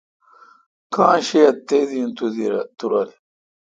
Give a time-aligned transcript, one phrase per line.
[0.93, 2.09] کاں شہ اؘ تیدی این
[2.77, 3.09] تو رل۔